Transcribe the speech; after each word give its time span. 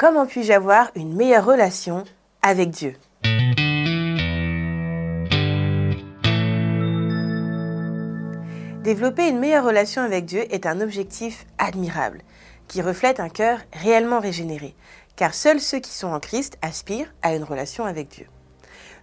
Comment 0.00 0.24
puis-je 0.24 0.50
avoir 0.50 0.90
une 0.94 1.14
meilleure 1.14 1.44
relation 1.44 2.04
avec 2.40 2.70
Dieu? 2.70 2.96
Développer 8.82 9.28
une 9.28 9.38
meilleure 9.38 9.66
relation 9.66 10.00
avec 10.00 10.24
Dieu 10.24 10.42
est 10.54 10.64
un 10.64 10.80
objectif 10.80 11.44
admirable, 11.58 12.22
qui 12.66 12.80
reflète 12.80 13.20
un 13.20 13.28
cœur 13.28 13.58
réellement 13.74 14.20
régénéré, 14.20 14.74
car 15.16 15.34
seuls 15.34 15.60
ceux 15.60 15.80
qui 15.80 15.92
sont 15.92 16.08
en 16.08 16.18
Christ 16.18 16.56
aspirent 16.62 17.12
à 17.20 17.34
une 17.34 17.44
relation 17.44 17.84
avec 17.84 18.08
Dieu. 18.08 18.26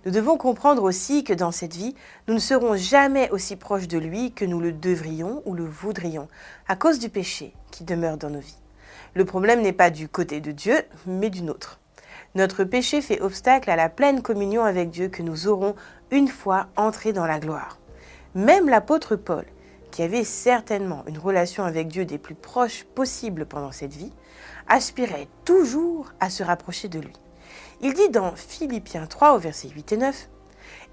Nous 0.04 0.11
devons 0.11 0.38
comprendre 0.38 0.82
aussi 0.82 1.23
que 1.23 1.34
dans 1.34 1.52
cette 1.52 1.75
vie, 1.75 1.93
nous 2.27 2.34
ne 2.34 2.39
serons 2.39 2.75
jamais 2.75 3.29
aussi 3.29 3.55
proches 3.55 3.88
de 3.88 4.00
lui 4.00 4.32
que 4.32 4.45
nous 4.45 4.59
le 4.59 4.71
devrions 4.71 5.43
ou 5.45 5.54
le 5.54 5.66
voudrions, 5.66 6.27
à 6.68 6.75
cause 6.75 6.98
du 6.98 7.09
péché 7.09 7.54
qui 7.70 7.84
demeure 7.84 8.18
dans 8.18 8.32
nos 8.32 8.39
vies. 8.39 8.57
Le 9.13 9.25
problème 9.25 9.61
n'est 9.61 9.73
pas 9.73 9.89
du 9.89 10.07
côté 10.09 10.41
de 10.41 10.51
Dieu, 10.51 10.81
mais 11.05 11.29
du 11.29 11.41
nôtre. 11.41 11.79
Notre 12.36 12.64
péché 12.64 13.01
fait 13.01 13.21
obstacle 13.21 13.69
à 13.69 13.75
la 13.75 13.89
pleine 13.89 14.21
communion 14.21 14.64
avec 14.64 14.89
Dieu 14.89 15.07
que 15.07 15.23
nous 15.23 15.47
aurons 15.47 15.75
une 16.11 16.28
fois 16.28 16.68
entrés 16.75 17.14
dans 17.14 17.25
la 17.25 17.39
gloire. 17.39 17.79
Même 18.36 18.69
l'apôtre 18.69 19.15
Paul, 19.15 19.45
qui 19.92 20.04
avait 20.04 20.23
certainement 20.23 21.04
une 21.07 21.18
relation 21.18 21.64
avec 21.64 21.87
Dieu 21.87 22.05
des 22.05 22.18
plus 22.18 22.36
proches 22.36 22.83
possibles 22.83 23.45
pendant 23.45 23.71
cette 23.71 23.93
vie, 23.93 24.14
aspirait 24.68 25.28
toujours 25.45 26.11
à 26.19 26.29
se 26.29 26.43
rapprocher 26.43 26.87
de 26.87 27.00
lui. 27.00 27.14
Il 27.81 27.93
dit 27.93 28.09
dans 28.09 28.36
Philippiens 28.36 29.07
3 29.07 29.33
au 29.33 29.39
verset 29.39 29.69
8 29.69 29.93
et 29.93 29.97
9, 29.97 30.29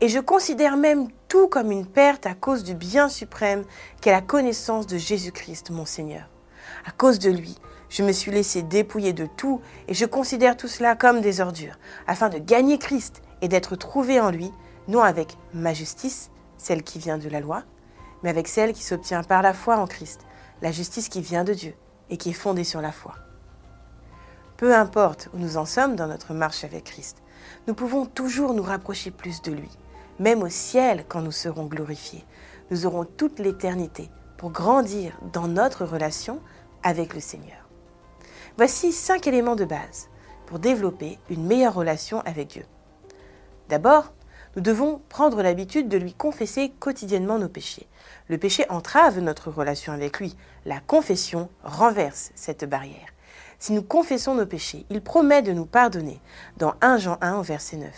Et 0.00 0.08
je 0.08 0.20
considère 0.20 0.76
même 0.76 1.08
tout 1.28 1.48
comme 1.48 1.72
une 1.72 1.86
perte 1.86 2.26
à 2.26 2.34
cause 2.34 2.64
du 2.64 2.74
bien 2.74 3.08
suprême 3.08 3.64
qu'est 4.00 4.12
la 4.12 4.22
connaissance 4.22 4.86
de 4.86 4.96
Jésus-Christ 4.96 5.70
mon 5.70 5.84
Seigneur. 5.84 6.28
À 6.86 6.91
cause 6.91 7.18
de 7.18 7.30
lui, 7.30 7.56
je 7.88 8.02
me 8.02 8.12
suis 8.12 8.30
laissé 8.30 8.62
dépouiller 8.62 9.12
de 9.12 9.27
tout 9.27 9.60
et 9.88 9.95
je 9.95 10.05
considère 10.05 10.56
tout 10.56 10.68
cela 10.68 10.96
comme 10.96 11.20
des 11.20 11.41
ordures, 11.41 11.78
afin 12.06 12.28
de 12.28 12.38
gagner 12.38 12.78
Christ 12.78 13.22
et 13.42 13.48
d'être 13.48 13.77
trouvé 13.77 14.20
en 14.20 14.30
lui, 14.30 14.50
non 14.88 15.03
avec 15.03 15.36
ma 15.53 15.75
justice, 15.75 16.30
celle 16.58 16.83
qui 16.83 16.98
vient 16.98 17.19
de 17.19 17.28
la 17.28 17.41
loi, 17.41 17.62
mais 18.22 18.30
avec 18.30 18.48
celle 18.48 18.72
qui 18.72 18.83
s'obtient 18.83 19.22
par 19.22 19.42
la 19.42 19.53
foi 19.53 19.77
en 19.77 19.86
Christ, 19.86 20.22
la 20.62 20.72
justice 20.72 21.08
qui 21.08 21.20
vient 21.20 21.44
de 21.44 21.53
Dieu 21.53 21.75
et 22.11 22.16
qui 22.16 22.30
est 22.30 22.33
fondée 22.33 22.64
sur 22.64 22.81
la 22.81 22.92
foi. 22.92 23.14
Peu 24.56 24.75
importe 24.75 25.28
où 25.34 25.38
nous 25.38 25.56
en 25.56 25.66
sommes 25.66 25.97
dans 25.97 26.06
notre 26.06 26.33
marche 26.33 26.64
avec 26.64 26.84
Christ, 26.84 27.19
nous 27.66 27.75
pouvons 27.75 28.06
toujours 28.06 28.55
nous 28.55 28.62
rapprocher 28.62 29.10
plus 29.10 29.42
de 29.42 29.53
lui. 29.53 29.70
Même 30.20 30.42
au 30.42 30.48
ciel, 30.48 31.05
quand 31.08 31.20
nous 31.20 31.33
serons 31.33 31.66
glorifiés, 31.66 32.25
nous 32.70 32.86
aurons 32.86 33.05
toute 33.05 33.41
l'éternité 33.41 34.10
pour 34.36 34.50
grandir 34.50 35.19
dans 35.33 35.48
notre 35.48 35.84
relation 35.84 36.41
avec 36.84 37.14
le 37.14 37.20
Seigneur. 37.20 37.68
Voici 38.56 38.92
cinq 38.92 39.27
éléments 39.27 39.56
de 39.56 39.64
base 39.64 40.08
pour 40.46 40.60
développer 40.60 41.18
une 41.28 41.44
meilleure 41.44 41.74
relation 41.74 42.20
avec 42.20 42.48
Dieu. 42.48 42.64
D'abord, 43.68 44.12
nous 44.54 44.62
devons 44.62 45.02
prendre 45.08 45.42
l'habitude 45.42 45.88
de 45.88 45.98
lui 45.98 46.14
confesser 46.14 46.72
quotidiennement 46.78 47.41
nos 47.41 47.48
péchés. 47.48 47.88
Le 48.28 48.38
péché 48.38 48.64
entrave 48.68 49.18
notre 49.18 49.50
relation 49.50 49.92
avec 49.92 50.20
lui. 50.20 50.36
La 50.64 50.78
confession 50.78 51.48
renverse 51.64 52.30
cette 52.36 52.64
barrière. 52.64 53.08
Si 53.58 53.72
nous 53.72 53.82
confessons 53.82 54.34
nos 54.34 54.46
péchés, 54.46 54.86
il 54.91 55.00
promet 55.00 55.42
de 55.42 55.52
nous 55.52 55.66
pardonner 55.66 56.20
dans 56.58 56.74
1 56.82 56.98
Jean 56.98 57.19
1 57.20 57.38
au 57.38 57.42
verset 57.42 57.78
9. 57.78 57.91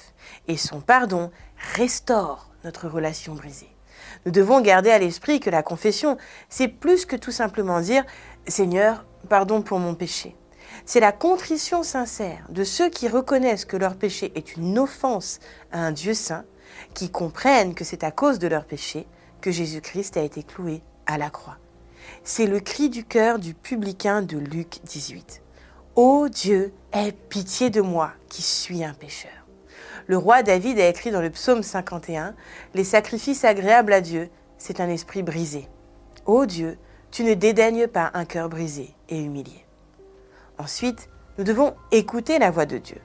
Et 0.49 0.57
son 0.57 0.81
pardon 0.81 1.31
restaure 1.75 2.51
notre 2.65 2.89
relation 2.89 3.35
brisée. 3.35 3.77
Nous 4.25 4.33
devons 4.33 4.61
garder 4.61 4.91
à 4.91 4.99
l'esprit 4.99 5.41
que 5.41 5.51
la 5.51 5.63
confession, 5.63 6.17
c'est 6.49 6.69
plus 6.69 7.05
que 7.05 7.17
tout 7.17 7.33
simplement 7.33 7.81
dire 7.81 8.05
Seigneur, 8.49 9.05
pardon 9.29 9.63
pour 9.63 9.79
mon 9.79 9.95
péché. 9.95 10.37
C'est 10.85 11.01
la 11.01 11.13
contrition 11.13 11.83
sincère 11.83 12.47
de 12.49 12.63
ceux 12.63 12.89
qui 12.89 13.09
reconnaissent 13.09 13.65
que 13.65 13.77
leur 13.77 13.97
péché 13.97 14.31
est 14.37 14.57
une 14.57 14.79
offense 14.79 15.41
à 15.73 15.81
un 15.81 15.91
Dieu 15.91 16.15
saint, 16.15 16.45
qui 16.95 17.11
comprennent 17.11 17.75
que 17.75 17.85
c'est 17.85 18.05
à 18.05 18.11
cause 18.11 18.39
de 18.39 18.49
leur 18.49 18.65
péché 18.65 19.07
que 19.41 19.51
Jésus-Christ 19.51 20.17
a 20.17 20.23
été 20.23 20.43
cloué 20.43 20.83
à 21.07 21.19
la 21.19 21.31
croix. 21.31 21.59
C'est 22.23 22.47
le 22.47 22.61
cri 22.61 22.89
du 22.89 23.05
cœur 23.05 23.39
du 23.39 23.55
publicain 23.55 24.23
de 24.23 24.39
Luc 24.39 24.79
18. 24.85 25.43
Ô 25.97 26.29
Dieu, 26.29 26.73
aie 26.93 27.13
pitié 27.13 27.71
de 27.71 27.81
moi 27.81 28.13
qui 28.29 28.43
suis 28.43 28.85
un 28.85 28.95
pécheur. 28.95 29.31
Le 30.07 30.17
roi 30.17 30.43
David 30.43 30.79
a 30.79 30.89
écrit 30.89 31.11
dans 31.11 31.23
le 31.23 31.31
psaume 31.31 31.63
51 31.63 32.35
Les 32.75 32.85
sacrifices 32.85 33.45
agréables 33.45 33.93
à 33.93 34.01
Dieu, 34.01 34.29
c'est 34.57 34.81
un 34.81 34.89
esprit 34.89 35.23
brisé. 35.23 35.69
Ô 36.27 36.47
Dieu, 36.47 36.79
tu 37.11 37.25
ne 37.25 37.35
dédaignes 37.35 37.87
pas 37.87 38.11
un 38.15 38.25
cœur 38.25 38.49
brisé 38.49 38.95
et 39.09 39.21
humilié. 39.21 39.65
Ensuite, 40.59 41.09
nous 41.39 41.45
devons 41.45 41.75
écouter 41.93 42.39
la 42.39 42.51
voix 42.51 42.67
de 42.67 42.79
Dieu. 42.79 43.01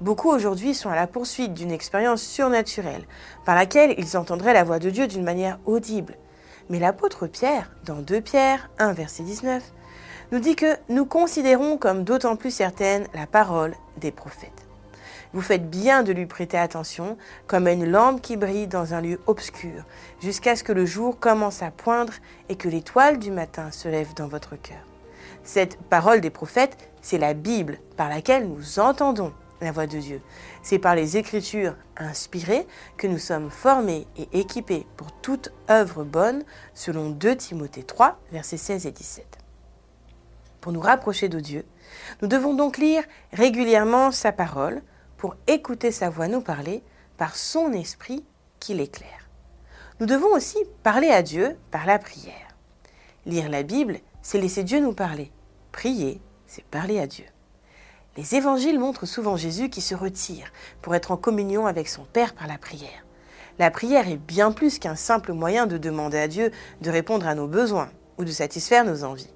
Beaucoup 0.00 0.30
aujourd'hui 0.30 0.74
sont 0.74 0.88
à 0.88 0.96
la 0.96 1.06
poursuite 1.06 1.52
d'une 1.52 1.70
expérience 1.70 2.22
surnaturelle 2.22 3.04
par 3.44 3.54
laquelle 3.54 3.94
ils 3.98 4.16
entendraient 4.16 4.54
la 4.54 4.64
voix 4.64 4.78
de 4.78 4.88
Dieu 4.90 5.06
d'une 5.06 5.24
manière 5.24 5.58
audible. 5.66 6.16
Mais 6.70 6.78
l'apôtre 6.78 7.26
Pierre, 7.26 7.70
dans 7.84 8.00
2 8.00 8.20
Pierre 8.20 8.70
1 8.78 8.92
verset 8.92 9.24
19, 9.24 9.62
nous 10.32 10.38
dit 10.38 10.56
que 10.56 10.76
nous 10.88 11.04
considérons 11.04 11.76
comme 11.76 12.04
d'autant 12.04 12.36
plus 12.36 12.50
certaine 12.50 13.06
la 13.12 13.26
parole 13.26 13.74
des 13.98 14.12
prophètes. 14.12 14.69
Vous 15.32 15.42
faites 15.42 15.70
bien 15.70 16.02
de 16.02 16.12
lui 16.12 16.26
prêter 16.26 16.58
attention, 16.58 17.16
comme 17.46 17.68
à 17.68 17.72
une 17.72 17.88
lampe 17.88 18.20
qui 18.20 18.36
brille 18.36 18.66
dans 18.66 18.94
un 18.94 19.00
lieu 19.00 19.20
obscur, 19.26 19.84
jusqu'à 20.20 20.56
ce 20.56 20.64
que 20.64 20.72
le 20.72 20.86
jour 20.86 21.20
commence 21.20 21.62
à 21.62 21.70
poindre 21.70 22.14
et 22.48 22.56
que 22.56 22.68
l'étoile 22.68 23.18
du 23.18 23.30
matin 23.30 23.70
se 23.70 23.88
lève 23.88 24.12
dans 24.14 24.26
votre 24.26 24.56
cœur. 24.56 24.84
Cette 25.44 25.76
parole 25.82 26.20
des 26.20 26.30
prophètes, 26.30 26.76
c'est 27.00 27.18
la 27.18 27.34
Bible 27.34 27.78
par 27.96 28.08
laquelle 28.08 28.48
nous 28.48 28.80
entendons 28.80 29.32
la 29.60 29.72
voix 29.72 29.86
de 29.86 29.98
Dieu. 29.98 30.20
C'est 30.62 30.78
par 30.78 30.94
les 30.94 31.16
Écritures 31.16 31.76
inspirées 31.96 32.66
que 32.96 33.06
nous 33.06 33.18
sommes 33.18 33.50
formés 33.50 34.06
et 34.16 34.40
équipés 34.40 34.86
pour 34.96 35.12
toute 35.12 35.52
œuvre 35.70 36.02
bonne, 36.02 36.42
selon 36.74 37.10
2 37.10 37.36
Timothée 37.36 37.82
3, 37.82 38.18
versets 38.32 38.56
16 38.56 38.86
et 38.86 38.90
17. 38.90 39.38
Pour 40.60 40.72
nous 40.72 40.80
rapprocher 40.80 41.28
de 41.28 41.40
Dieu, 41.40 41.64
nous 42.20 42.28
devons 42.28 42.54
donc 42.54 42.78
lire 42.78 43.02
régulièrement 43.32 44.10
sa 44.10 44.32
parole 44.32 44.82
pour 45.20 45.36
écouter 45.46 45.92
sa 45.92 46.08
voix 46.08 46.28
nous 46.28 46.40
parler 46.40 46.82
par 47.18 47.36
son 47.36 47.74
esprit 47.74 48.24
qui 48.58 48.72
l'éclaire. 48.72 49.28
Nous 50.00 50.06
devons 50.06 50.32
aussi 50.34 50.56
parler 50.82 51.10
à 51.10 51.22
Dieu 51.22 51.58
par 51.70 51.84
la 51.84 51.98
prière. 51.98 52.56
Lire 53.26 53.50
la 53.50 53.62
Bible, 53.62 53.98
c'est 54.22 54.40
laisser 54.40 54.64
Dieu 54.64 54.80
nous 54.80 54.94
parler. 54.94 55.30
Prier, 55.72 56.22
c'est 56.46 56.64
parler 56.64 56.98
à 56.98 57.06
Dieu. 57.06 57.26
Les 58.16 58.34
évangiles 58.34 58.78
montrent 58.78 59.04
souvent 59.04 59.36
Jésus 59.36 59.68
qui 59.68 59.82
se 59.82 59.94
retire 59.94 60.50
pour 60.80 60.94
être 60.94 61.10
en 61.10 61.18
communion 61.18 61.66
avec 61.66 61.90
son 61.90 62.04
Père 62.04 62.32
par 62.32 62.46
la 62.46 62.56
prière. 62.56 63.04
La 63.58 63.70
prière 63.70 64.08
est 64.08 64.16
bien 64.16 64.52
plus 64.52 64.78
qu'un 64.78 64.96
simple 64.96 65.34
moyen 65.34 65.66
de 65.66 65.76
demander 65.76 66.18
à 66.18 66.28
Dieu 66.28 66.50
de 66.80 66.90
répondre 66.90 67.26
à 67.26 67.34
nos 67.34 67.46
besoins 67.46 67.90
ou 68.16 68.24
de 68.24 68.30
satisfaire 68.30 68.86
nos 68.86 69.04
envies. 69.04 69.34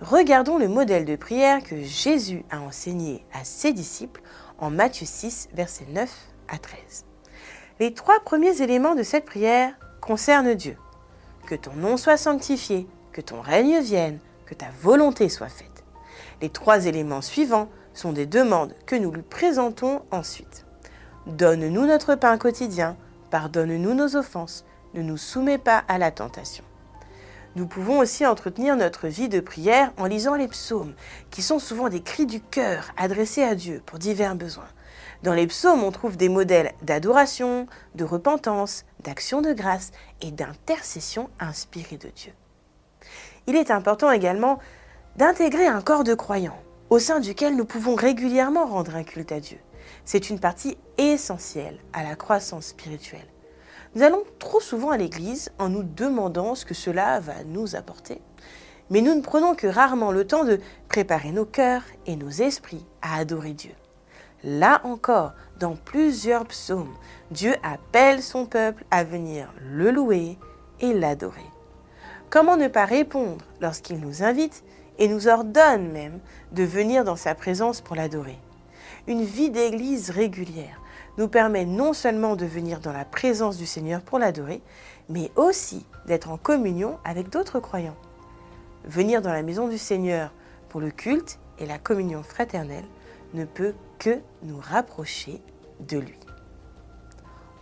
Regardons 0.00 0.58
le 0.58 0.68
modèle 0.68 1.04
de 1.04 1.16
prière 1.16 1.62
que 1.62 1.82
Jésus 1.82 2.44
a 2.50 2.60
enseigné 2.60 3.24
à 3.32 3.44
ses 3.44 3.72
disciples 3.72 4.22
en 4.62 4.70
Matthieu 4.70 5.06
6, 5.06 5.48
versets 5.54 5.88
9 5.90 6.08
à 6.46 6.56
13. 6.56 7.04
Les 7.80 7.92
trois 7.92 8.20
premiers 8.20 8.62
éléments 8.62 8.94
de 8.94 9.02
cette 9.02 9.24
prière 9.24 9.74
concernent 10.00 10.54
Dieu. 10.54 10.76
Que 11.46 11.56
ton 11.56 11.74
nom 11.74 11.96
soit 11.96 12.16
sanctifié, 12.16 12.86
que 13.10 13.20
ton 13.20 13.40
règne 13.40 13.80
vienne, 13.80 14.20
que 14.46 14.54
ta 14.54 14.68
volonté 14.80 15.28
soit 15.28 15.48
faite. 15.48 15.82
Les 16.40 16.48
trois 16.48 16.86
éléments 16.86 17.22
suivants 17.22 17.68
sont 17.92 18.12
des 18.12 18.26
demandes 18.26 18.74
que 18.86 18.94
nous 18.94 19.10
lui 19.10 19.22
présentons 19.22 20.02
ensuite. 20.12 20.64
Donne-nous 21.26 21.86
notre 21.86 22.14
pain 22.14 22.38
quotidien, 22.38 22.96
pardonne-nous 23.30 23.94
nos 23.94 24.14
offenses, 24.14 24.64
ne 24.94 25.02
nous 25.02 25.16
soumets 25.16 25.58
pas 25.58 25.82
à 25.88 25.98
la 25.98 26.12
tentation. 26.12 26.64
Nous 27.54 27.66
pouvons 27.66 27.98
aussi 27.98 28.24
entretenir 28.24 28.76
notre 28.76 29.08
vie 29.08 29.28
de 29.28 29.40
prière 29.40 29.92
en 29.98 30.06
lisant 30.06 30.36
les 30.36 30.48
psaumes, 30.48 30.94
qui 31.30 31.42
sont 31.42 31.58
souvent 31.58 31.90
des 31.90 32.02
cris 32.02 32.24
du 32.24 32.40
cœur 32.40 32.90
adressés 32.96 33.42
à 33.42 33.54
Dieu 33.54 33.82
pour 33.84 33.98
divers 33.98 34.34
besoins. 34.34 34.68
Dans 35.22 35.34
les 35.34 35.46
psaumes, 35.46 35.84
on 35.84 35.92
trouve 35.92 36.16
des 36.16 36.30
modèles 36.30 36.72
d'adoration, 36.82 37.66
de 37.94 38.04
repentance, 38.04 38.84
d'action 39.00 39.42
de 39.42 39.52
grâce 39.52 39.92
et 40.22 40.30
d'intercession 40.30 41.28
inspirés 41.38 41.98
de 41.98 42.08
Dieu. 42.08 42.32
Il 43.46 43.56
est 43.56 43.70
important 43.70 44.10
également 44.10 44.58
d'intégrer 45.16 45.66
un 45.66 45.82
corps 45.82 46.04
de 46.04 46.14
croyants 46.14 46.60
au 46.88 46.98
sein 46.98 47.20
duquel 47.20 47.54
nous 47.54 47.64
pouvons 47.64 47.94
régulièrement 47.94 48.66
rendre 48.66 48.96
un 48.96 49.04
culte 49.04 49.32
à 49.32 49.40
Dieu. 49.40 49.58
C'est 50.04 50.30
une 50.30 50.40
partie 50.40 50.78
essentielle 50.98 51.78
à 51.92 52.02
la 52.02 52.16
croissance 52.16 52.66
spirituelle. 52.66 53.28
Nous 53.94 54.02
allons 54.02 54.22
trop 54.38 54.60
souvent 54.60 54.90
à 54.90 54.96
l'église 54.96 55.50
en 55.58 55.68
nous 55.68 55.82
demandant 55.82 56.54
ce 56.54 56.64
que 56.64 56.72
cela 56.72 57.20
va 57.20 57.44
nous 57.44 57.76
apporter, 57.76 58.22
mais 58.88 59.02
nous 59.02 59.14
ne 59.14 59.20
prenons 59.20 59.54
que 59.54 59.66
rarement 59.66 60.12
le 60.12 60.26
temps 60.26 60.44
de 60.44 60.60
préparer 60.88 61.30
nos 61.30 61.44
cœurs 61.44 61.82
et 62.06 62.16
nos 62.16 62.30
esprits 62.30 62.86
à 63.02 63.16
adorer 63.16 63.52
Dieu. 63.52 63.74
Là 64.44 64.80
encore, 64.84 65.34
dans 65.60 65.76
plusieurs 65.76 66.46
psaumes, 66.46 66.94
Dieu 67.30 67.54
appelle 67.62 68.22
son 68.22 68.46
peuple 68.46 68.84
à 68.90 69.04
venir 69.04 69.52
le 69.70 69.90
louer 69.90 70.38
et 70.80 70.94
l'adorer. 70.94 71.40
Comment 72.30 72.56
ne 72.56 72.68
pas 72.68 72.86
répondre 72.86 73.44
lorsqu'il 73.60 74.00
nous 74.00 74.22
invite 74.22 74.64
et 74.98 75.06
nous 75.06 75.28
ordonne 75.28 75.92
même 75.92 76.18
de 76.52 76.62
venir 76.64 77.04
dans 77.04 77.16
sa 77.16 77.34
présence 77.34 77.82
pour 77.82 77.94
l'adorer? 77.94 78.38
Une 79.06 79.22
vie 79.22 79.50
d'église 79.50 80.08
régulière 80.08 80.81
nous 81.18 81.28
permet 81.28 81.64
non 81.64 81.92
seulement 81.92 82.36
de 82.36 82.46
venir 82.46 82.80
dans 82.80 82.92
la 82.92 83.04
présence 83.04 83.56
du 83.56 83.66
Seigneur 83.66 84.02
pour 84.02 84.18
l'adorer, 84.18 84.62
mais 85.08 85.30
aussi 85.36 85.86
d'être 86.06 86.30
en 86.30 86.38
communion 86.38 86.98
avec 87.04 87.28
d'autres 87.28 87.60
croyants. 87.60 87.96
Venir 88.84 89.22
dans 89.22 89.32
la 89.32 89.42
maison 89.42 89.68
du 89.68 89.78
Seigneur 89.78 90.32
pour 90.68 90.80
le 90.80 90.90
culte 90.90 91.38
et 91.58 91.66
la 91.66 91.78
communion 91.78 92.22
fraternelle 92.22 92.84
ne 93.34 93.44
peut 93.44 93.74
que 93.98 94.18
nous 94.42 94.58
rapprocher 94.60 95.40
de 95.80 95.98
lui. 95.98 96.18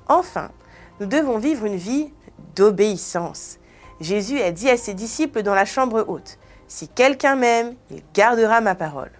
Enfin, 0.09 0.51
nous 0.99 1.07
devons 1.07 1.39
vivre 1.39 1.67
une 1.67 1.77
vie 1.77 2.13
d'obéissance. 2.57 3.59
Jésus 4.01 4.41
a 4.41 4.51
dit 4.51 4.71
à 4.71 4.77
ses 4.77 4.95
disciples 4.95 5.43
dans 5.43 5.55
la 5.55 5.65
chambre 5.65 6.05
haute, 6.09 6.39
Si 6.67 6.89
quelqu'un 6.89 7.37
m'aime, 7.37 7.75
il 7.91 8.03
gardera 8.15 8.61
ma 8.61 8.75
parole. 8.75 9.13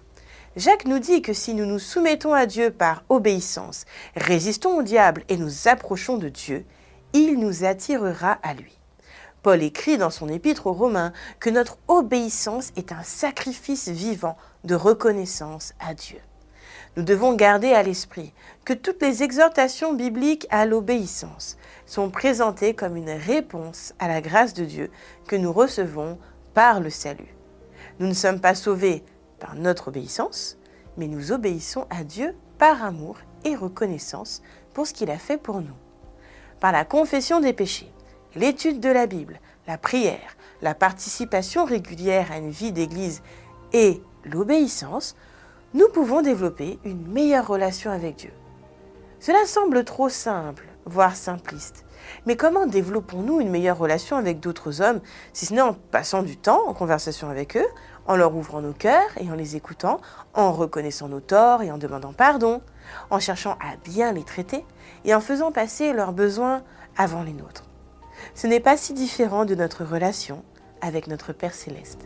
Jacques 0.57 0.85
nous 0.85 0.99
dit 0.99 1.21
que 1.21 1.31
si 1.31 1.53
nous 1.53 1.65
nous 1.65 1.79
soumettons 1.79 2.33
à 2.33 2.45
Dieu 2.45 2.71
par 2.71 3.03
obéissance, 3.07 3.85
résistons 4.17 4.77
au 4.77 4.83
diable 4.83 5.23
et 5.29 5.37
nous 5.37 5.69
approchons 5.69 6.17
de 6.17 6.27
Dieu, 6.27 6.65
il 7.13 7.39
nous 7.39 7.63
attirera 7.63 8.37
à 8.43 8.53
lui. 8.53 8.77
Paul 9.43 9.63
écrit 9.63 9.97
dans 9.97 10.09
son 10.09 10.27
épître 10.27 10.67
aux 10.67 10.73
Romains 10.73 11.13
que 11.39 11.49
notre 11.49 11.77
obéissance 11.87 12.73
est 12.75 12.91
un 12.91 13.01
sacrifice 13.03 13.87
vivant 13.87 14.37
de 14.65 14.75
reconnaissance 14.75 15.73
à 15.79 15.93
Dieu. 15.93 16.19
Nous 16.97 17.03
devons 17.03 17.33
garder 17.33 17.71
à 17.71 17.81
l'esprit 17.81 18.33
que 18.65 18.73
toutes 18.73 19.01
les 19.01 19.23
exhortations 19.23 19.93
bibliques 19.93 20.47
à 20.49 20.65
l'obéissance 20.65 21.57
sont 21.85 22.09
présentées 22.09 22.73
comme 22.73 22.97
une 22.97 23.09
réponse 23.09 23.93
à 23.99 24.09
la 24.09 24.19
grâce 24.19 24.53
de 24.53 24.65
Dieu 24.65 24.91
que 25.27 25.37
nous 25.37 25.53
recevons 25.53 26.19
par 26.53 26.81
le 26.81 26.89
salut. 26.89 27.33
Nous 27.99 28.07
ne 28.07 28.13
sommes 28.13 28.41
pas 28.41 28.55
sauvés 28.55 29.03
par 29.41 29.55
notre 29.55 29.89
obéissance, 29.89 30.57
mais 30.95 31.07
nous 31.07 31.33
obéissons 31.33 31.85
à 31.89 32.05
Dieu 32.05 32.33
par 32.57 32.85
amour 32.85 33.17
et 33.43 33.55
reconnaissance 33.55 34.41
pour 34.73 34.87
ce 34.87 34.93
qu'il 34.93 35.11
a 35.11 35.17
fait 35.17 35.37
pour 35.37 35.59
nous. 35.59 35.75
Par 36.61 36.71
la 36.71 36.85
confession 36.85 37.41
des 37.41 37.51
péchés, 37.51 37.91
l'étude 38.35 38.79
de 38.79 38.89
la 38.89 39.07
Bible, 39.07 39.41
la 39.67 39.77
prière, 39.77 40.37
la 40.61 40.75
participation 40.75 41.65
régulière 41.65 42.31
à 42.31 42.37
une 42.37 42.51
vie 42.51 42.71
d'Église 42.71 43.21
et 43.73 44.01
l'obéissance, 44.23 45.15
nous 45.73 45.89
pouvons 45.89 46.21
développer 46.21 46.79
une 46.85 47.07
meilleure 47.07 47.47
relation 47.47 47.91
avec 47.91 48.17
Dieu. 48.17 48.33
Cela 49.19 49.45
semble 49.45 49.83
trop 49.83 50.09
simple, 50.09 50.67
voire 50.85 51.15
simpliste. 51.15 51.85
Mais 52.25 52.35
comment 52.35 52.65
développons-nous 52.65 53.39
une 53.39 53.49
meilleure 53.49 53.77
relation 53.77 54.17
avec 54.17 54.39
d'autres 54.39 54.81
hommes, 54.81 55.01
si 55.33 55.45
ce 55.45 55.53
n'est 55.53 55.61
en 55.61 55.73
passant 55.73 56.23
du 56.23 56.37
temps 56.37 56.67
en 56.67 56.73
conversation 56.73 57.29
avec 57.29 57.57
eux, 57.57 57.67
en 58.07 58.15
leur 58.15 58.35
ouvrant 58.35 58.61
nos 58.61 58.73
cœurs 58.73 59.09
et 59.19 59.29
en 59.29 59.35
les 59.35 59.55
écoutant, 59.55 60.01
en 60.33 60.51
reconnaissant 60.51 61.07
nos 61.07 61.19
torts 61.19 61.61
et 61.61 61.71
en 61.71 61.77
demandant 61.77 62.13
pardon, 62.13 62.61
en 63.09 63.19
cherchant 63.19 63.57
à 63.59 63.77
bien 63.83 64.11
les 64.11 64.23
traiter 64.23 64.65
et 65.05 65.13
en 65.13 65.21
faisant 65.21 65.51
passer 65.51 65.93
leurs 65.93 66.13
besoins 66.13 66.63
avant 66.97 67.23
les 67.23 67.33
nôtres? 67.33 67.63
Ce 68.35 68.47
n'est 68.47 68.59
pas 68.59 68.77
si 68.77 68.93
différent 68.93 69.45
de 69.45 69.55
notre 69.55 69.83
relation 69.83 70.43
avec 70.81 71.07
notre 71.07 71.33
Père 71.33 71.53
céleste. 71.53 71.99